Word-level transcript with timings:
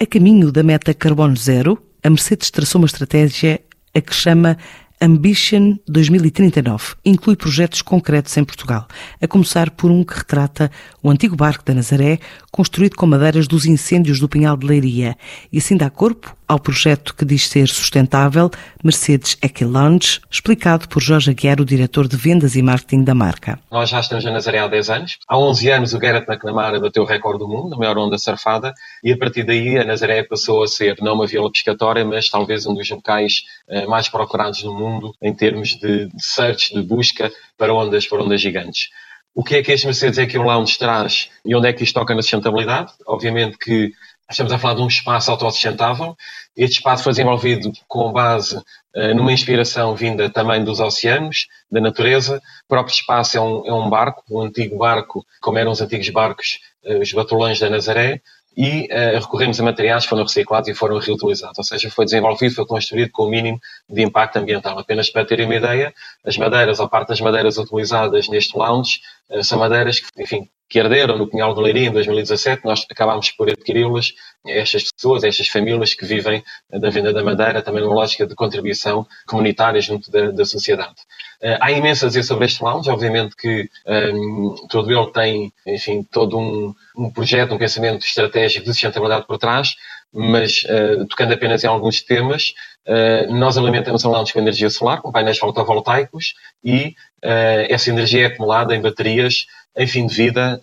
A 0.00 0.06
caminho 0.06 0.52
da 0.52 0.62
meta 0.62 0.94
carbono 0.94 1.34
zero, 1.34 1.76
a 2.04 2.08
Mercedes 2.08 2.52
traçou 2.52 2.80
uma 2.80 2.86
estratégia 2.86 3.60
a 3.92 4.00
que 4.00 4.14
chama 4.14 4.56
Ambition 5.00 5.76
2039 5.86 6.96
inclui 7.04 7.36
projetos 7.36 7.82
concretos 7.82 8.36
em 8.36 8.42
Portugal, 8.42 8.88
a 9.22 9.28
começar 9.28 9.70
por 9.70 9.92
um 9.92 10.02
que 10.02 10.14
retrata 10.14 10.72
o 11.00 11.08
antigo 11.08 11.36
barco 11.36 11.64
da 11.64 11.72
Nazaré, 11.72 12.18
construído 12.50 12.96
com 12.96 13.06
madeiras 13.06 13.46
dos 13.46 13.64
incêndios 13.64 14.18
do 14.18 14.28
Pinhal 14.28 14.56
de 14.56 14.66
Leiria, 14.66 15.16
e 15.52 15.58
assim 15.58 15.76
dá 15.76 15.88
corpo 15.88 16.36
ao 16.48 16.58
projeto 16.58 17.14
que 17.14 17.26
diz 17.26 17.46
ser 17.46 17.68
sustentável, 17.68 18.50
Mercedes 18.82 19.36
Equi 19.42 19.66
Lounge, 19.66 20.20
explicado 20.30 20.88
por 20.88 21.02
Jorge 21.02 21.30
Aguiar, 21.30 21.60
o 21.60 21.64
diretor 21.64 22.08
de 22.08 22.16
vendas 22.16 22.56
e 22.56 22.62
marketing 22.62 23.04
da 23.04 23.14
marca. 23.14 23.60
Nós 23.70 23.90
já 23.90 24.00
estamos 24.00 24.24
na 24.24 24.32
Nazaré 24.32 24.58
há 24.58 24.66
10 24.66 24.90
anos. 24.90 25.18
Há 25.28 25.38
11 25.38 25.70
anos 25.70 25.92
o 25.92 25.98
Garrett 25.98 26.28
McNamara 26.28 26.80
bateu 26.80 27.02
o 27.02 27.06
recorde 27.06 27.40
do 27.40 27.48
mundo, 27.48 27.74
a 27.74 27.78
maior 27.78 27.98
onda 27.98 28.16
surfada, 28.18 28.72
e 29.04 29.12
a 29.12 29.18
partir 29.18 29.44
daí 29.44 29.76
a 29.76 29.84
Nazaré 29.84 30.22
passou 30.24 30.62
a 30.62 30.66
ser 30.66 30.96
não 31.02 31.14
uma 31.14 31.26
vila 31.26 31.52
pescatória, 31.52 32.02
mas 32.04 32.30
talvez 32.30 32.66
um 32.66 32.74
dos 32.74 32.88
locais 32.88 33.42
eh, 33.68 33.86
mais 33.86 34.08
procurados 34.08 34.64
no 34.64 34.72
mundo 34.72 34.87
em 35.22 35.34
termos 35.34 35.70
de 35.76 36.08
search, 36.18 36.74
de 36.74 36.82
busca 36.82 37.30
para 37.56 37.74
ondas, 37.74 38.06
para 38.06 38.22
ondas 38.22 38.40
gigantes. 38.40 38.88
O 39.34 39.44
que 39.44 39.56
é 39.56 39.62
que 39.62 39.72
este 39.72 39.86
Mercedes 39.86 40.18
Equi 40.18 40.38
Lounge 40.38 40.78
traz 40.78 41.30
e 41.44 41.54
onde 41.54 41.68
é 41.68 41.72
que 41.72 41.84
isto 41.84 41.94
toca 41.94 42.14
na 42.14 42.22
sustentabilidade? 42.22 42.92
Obviamente 43.06 43.56
que 43.58 43.92
Estamos 44.30 44.52
a 44.52 44.58
falar 44.58 44.74
de 44.74 44.82
um 44.82 44.86
espaço 44.86 45.30
autossustentável. 45.30 46.14
Este 46.54 46.76
espaço 46.76 47.02
foi 47.02 47.12
desenvolvido 47.12 47.72
com 47.86 48.12
base 48.12 48.58
uh, 48.58 49.14
numa 49.14 49.32
inspiração 49.32 49.96
vinda 49.96 50.28
também 50.28 50.62
dos 50.62 50.80
oceanos, 50.80 51.46
da 51.70 51.80
natureza. 51.80 52.36
O 52.36 52.68
próprio 52.68 52.92
espaço 52.92 53.38
é 53.38 53.40
um, 53.40 53.66
é 53.66 53.72
um 53.72 53.88
barco, 53.88 54.22
um 54.30 54.42
antigo 54.42 54.76
barco, 54.76 55.24
como 55.40 55.56
eram 55.56 55.70
os 55.70 55.80
antigos 55.80 56.10
barcos, 56.10 56.58
uh, 56.84 56.98
os 56.98 57.10
batolões 57.10 57.58
da 57.58 57.70
Nazaré, 57.70 58.20
e 58.60 58.88
uh, 58.90 59.20
recorremos 59.20 59.60
a 59.60 59.62
materiais 59.62 60.02
que 60.02 60.08
foram 60.08 60.24
reciclados 60.24 60.68
e 60.68 60.74
foram 60.74 60.98
reutilizados. 60.98 61.56
Ou 61.56 61.62
seja, 61.62 61.88
foi 61.90 62.04
desenvolvido, 62.04 62.56
foi 62.56 62.66
construído 62.66 63.12
com 63.12 63.26
o 63.26 63.30
mínimo 63.30 63.60
de 63.88 64.02
impacto 64.02 64.36
ambiental. 64.36 64.76
Apenas 64.76 65.08
para 65.08 65.24
terem 65.24 65.46
uma 65.46 65.54
ideia, 65.54 65.94
as 66.24 66.36
madeiras, 66.36 66.80
ou 66.80 66.88
parte 66.88 67.10
das 67.10 67.20
madeiras 67.20 67.56
utilizadas 67.56 68.28
neste 68.28 68.58
lounge, 68.58 68.98
uh, 69.30 69.44
são 69.44 69.60
madeiras 69.60 70.00
que, 70.00 70.08
enfim, 70.20 70.48
que 70.68 70.80
herderam 70.80 71.16
no 71.16 71.28
Pinhal 71.28 71.54
do 71.54 71.60
Leiria 71.60 71.86
em 71.86 71.92
2017, 71.92 72.64
nós 72.64 72.84
acabámos 72.90 73.30
por 73.30 73.48
adquiri-las, 73.48 74.12
estas 74.44 74.90
pessoas, 74.90 75.22
estas 75.22 75.46
famílias 75.46 75.94
que 75.94 76.04
vivem 76.04 76.42
da 76.68 76.90
venda 76.90 77.12
da 77.12 77.22
madeira, 77.22 77.62
também 77.62 77.82
numa 77.82 77.94
lógica 77.94 78.26
de 78.26 78.34
contribuição 78.34 79.06
comunitária 79.26 79.80
junto 79.80 80.10
da, 80.10 80.32
da 80.32 80.44
sociedade. 80.44 80.96
Uh, 81.40 81.56
há 81.60 81.70
imenso 81.70 82.04
a 82.04 82.08
dizer 82.08 82.24
sobre 82.24 82.46
este 82.46 82.62
lounge, 82.62 82.90
obviamente 82.90 83.36
que 83.36 83.70
um, 83.86 84.56
todo 84.68 84.90
ele 84.90 85.12
tem, 85.12 85.52
enfim, 85.66 86.02
todo 86.02 86.36
um, 86.36 86.74
um 86.96 87.10
projeto, 87.10 87.54
um 87.54 87.58
pensamento 87.58 88.04
estratégico 88.04 88.64
de 88.64 88.72
sustentabilidade 88.72 89.26
por 89.26 89.38
trás, 89.38 89.76
mas 90.12 90.64
uh, 90.64 91.06
tocando 91.06 91.34
apenas 91.34 91.62
em 91.62 91.68
alguns 91.68 92.02
temas, 92.02 92.54
uh, 92.88 93.34
nós 93.34 93.56
alimentamos 93.56 94.04
a 94.04 94.08
lounge 94.08 94.32
com 94.32 94.38
energia 94.38 94.70
solar, 94.70 95.00
com 95.00 95.12
painéis 95.12 95.38
fotovoltaicos, 95.38 96.34
e 96.64 96.94
uh, 97.24 97.66
essa 97.68 97.90
energia 97.90 98.22
é 98.22 98.26
acumulada 98.26 98.74
em 98.74 98.80
baterias 98.80 99.46
em 99.76 99.86
fim 99.86 100.06
de 100.06 100.14
vida 100.14 100.58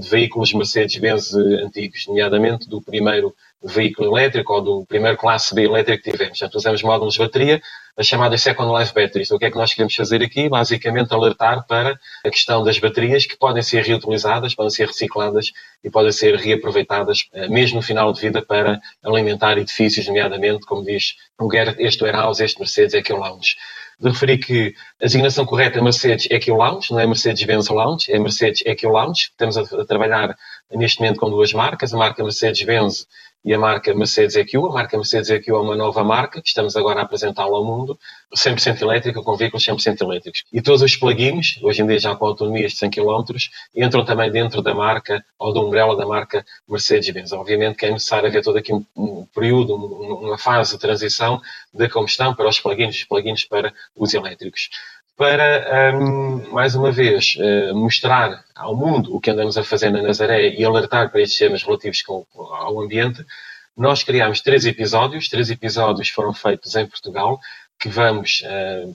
de 0.00 0.08
veículos 0.08 0.52
Mercedes-Benz 0.52 1.34
antigos, 1.34 2.04
nomeadamente 2.08 2.68
do 2.68 2.82
primeiro 2.82 3.32
veículo 3.62 4.16
elétrico 4.16 4.52
ou 4.52 4.60
do 4.60 4.86
primeiro 4.86 5.16
classe 5.16 5.54
B 5.54 5.64
elétrico 5.64 6.02
que 6.02 6.10
tivemos. 6.10 6.38
Portanto, 6.38 6.56
usamos 6.56 6.82
módulos 6.82 7.14
de 7.14 7.20
bateria, 7.20 7.60
as 7.96 8.06
chamadas 8.06 8.42
Second 8.42 8.78
Life 8.78 8.92
Batteries. 8.94 9.28
Então, 9.28 9.36
o 9.36 9.40
que 9.40 9.46
é 9.46 9.50
que 9.50 9.56
nós 9.56 9.72
queremos 9.72 9.94
fazer 9.94 10.22
aqui? 10.22 10.48
Basicamente, 10.48 11.12
alertar 11.14 11.66
para 11.66 11.98
a 12.24 12.30
questão 12.30 12.62
das 12.62 12.78
baterias 12.78 13.24
que 13.24 13.36
podem 13.36 13.62
ser 13.62 13.82
reutilizadas, 13.84 14.54
podem 14.54 14.70
ser 14.70 14.86
recicladas 14.86 15.52
e 15.82 15.90
podem 15.90 16.12
ser 16.12 16.36
reaproveitadas, 16.36 17.26
eh, 17.32 17.48
mesmo 17.48 17.76
no 17.76 17.82
final 17.82 18.12
de 18.12 18.20
vida, 18.20 18.42
para 18.42 18.80
alimentar 19.02 19.56
edifícios, 19.56 20.06
nomeadamente, 20.06 20.66
como 20.66 20.84
diz 20.84 21.16
o 21.38 21.48
Garrett, 21.66 21.82
este 21.82 22.04
warehouse, 22.04 22.42
este 22.42 22.58
Mercedes, 22.58 22.94
é 22.94 23.02
que 23.02 23.12
é 23.12 23.14
o 23.14 23.18
lounge 23.18 23.56
de 23.98 24.10
referir 24.10 24.38
que 24.38 24.74
a 25.00 25.06
designação 25.06 25.46
correta 25.46 25.78
é 25.78 25.82
Mercedes 25.82 26.28
EQ 26.30 26.52
Lounge, 26.52 26.92
não 26.92 27.00
é 27.00 27.06
Mercedes-Benz 27.06 27.68
Lounge, 27.68 28.12
é 28.12 28.18
Mercedes 28.18 28.62
EQ 28.66 28.88
Lounge. 28.88 29.30
Estamos 29.30 29.56
a, 29.56 29.84
trabalhar 29.86 30.36
neste 30.70 31.00
momento 31.00 31.18
com 31.18 31.30
duas 31.30 31.52
marcas, 31.52 31.94
a 31.94 31.96
marca 31.96 32.22
Mercedes-Benz 32.22 33.06
e 33.46 33.54
a 33.54 33.58
marca 33.58 33.94
Mercedes 33.94 34.34
EQ. 34.34 34.66
A 34.66 34.72
marca 34.72 34.96
Mercedes 34.96 35.30
EQ 35.30 35.50
é 35.50 35.58
uma 35.58 35.76
nova 35.76 36.02
marca 36.02 36.42
que 36.42 36.48
estamos 36.48 36.74
agora 36.76 36.98
a 36.98 37.04
apresentá-la 37.04 37.56
ao 37.56 37.64
mundo, 37.64 37.96
100% 38.36 38.82
elétrica, 38.82 39.22
com 39.22 39.36
veículos 39.36 39.64
100% 39.64 40.00
elétricos. 40.02 40.44
E 40.52 40.60
todos 40.60 40.82
os 40.82 40.96
plugins, 40.96 41.58
hoje 41.62 41.80
em 41.80 41.86
dia 41.86 42.00
já 42.00 42.16
com 42.16 42.26
autonomias 42.26 42.72
de 42.72 42.78
100 42.78 42.90
km, 42.90 43.22
entram 43.74 44.04
também 44.04 44.32
dentro 44.32 44.60
da 44.60 44.74
marca 44.74 45.24
ou 45.38 45.54
da 45.54 45.60
umbrella 45.60 45.96
da 45.96 46.04
marca 46.04 46.44
Mercedes-Benz. 46.68 47.32
Obviamente 47.32 47.76
que 47.76 47.86
é 47.86 47.90
necessário 47.92 48.28
haver 48.28 48.42
todo 48.42 48.58
aqui 48.58 48.74
um, 48.74 48.84
um 48.96 49.24
período, 49.32 49.76
um, 49.76 50.26
uma 50.26 50.38
fase 50.38 50.72
de 50.72 50.80
transição 50.80 51.40
da 51.72 51.88
combustão 51.88 52.34
para 52.34 52.48
os 52.48 52.58
plugins, 52.58 52.96
os 52.96 53.04
plugins 53.04 53.44
para 53.44 53.72
os 53.94 54.12
elétricos 54.12 54.70
para, 55.16 55.96
um, 55.96 56.50
mais 56.52 56.74
uma 56.74 56.92
vez, 56.92 57.36
uh, 57.36 57.74
mostrar 57.74 58.44
ao 58.54 58.76
mundo 58.76 59.14
o 59.14 59.20
que 59.20 59.30
andamos 59.30 59.56
a 59.56 59.64
fazer 59.64 59.90
na 59.90 60.02
Nazaré 60.02 60.50
e 60.50 60.64
alertar 60.64 61.10
para 61.10 61.22
estes 61.22 61.38
temas 61.38 61.62
relativos 61.62 62.02
com, 62.02 62.26
ao 62.34 62.80
ambiente, 62.80 63.24
nós 63.76 64.02
criámos 64.02 64.40
três 64.40 64.64
episódios. 64.64 65.28
Três 65.28 65.50
episódios 65.50 66.08
foram 66.08 66.32
feitos 66.32 66.74
em 66.76 66.86
Portugal, 66.86 67.38
que 67.78 67.88
vamos 67.88 68.42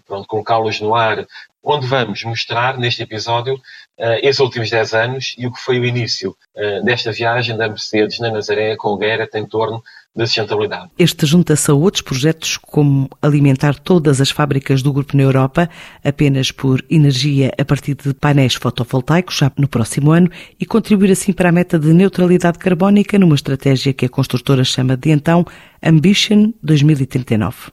pronto, 0.05 0.27
colocá-los 0.27 0.81
no 0.81 0.95
ar, 0.95 1.25
onde 1.63 1.85
vamos 1.87 2.23
mostrar 2.23 2.77
neste 2.77 3.03
episódio 3.03 3.55
uh, 3.55 4.17
esses 4.21 4.39
últimos 4.39 4.69
10 4.69 4.93
anos 4.93 5.35
e 5.37 5.45
o 5.45 5.51
que 5.51 5.61
foi 5.61 5.79
o 5.79 5.85
início 5.85 6.35
uh, 6.55 6.83
desta 6.83 7.11
viagem 7.11 7.55
da 7.55 7.67
Mercedes 7.67 8.19
na 8.19 8.31
Nazaré 8.31 8.75
com 8.75 8.97
Guerra 8.97 9.29
em 9.35 9.45
torno 9.45 9.83
da 10.13 10.25
sustentabilidade. 10.25 10.89
Este 10.99 11.25
junta-se 11.25 11.71
a 11.71 11.73
outros 11.73 12.01
projetos 12.01 12.57
como 12.57 13.09
alimentar 13.21 13.79
todas 13.79 14.19
as 14.19 14.29
fábricas 14.29 14.81
do 14.81 14.91
grupo 14.91 15.15
na 15.15 15.23
Europa 15.23 15.69
apenas 16.03 16.51
por 16.51 16.83
energia 16.89 17.53
a 17.57 17.63
partir 17.63 17.95
de 17.95 18.13
painéis 18.13 18.55
fotovoltaicos 18.55 19.37
já 19.37 19.49
no 19.57 19.69
próximo 19.69 20.11
ano 20.11 20.29
e 20.59 20.65
contribuir 20.65 21.11
assim 21.11 21.31
para 21.31 21.47
a 21.47 21.51
meta 21.51 21.79
de 21.79 21.93
neutralidade 21.93 22.59
carbónica 22.59 23.17
numa 23.17 23.35
estratégia 23.35 23.93
que 23.93 24.05
a 24.05 24.09
construtora 24.09 24.65
chama 24.65 24.97
de 24.97 25.11
então 25.11 25.45
Ambition 25.81 26.51
2039. 26.61 27.71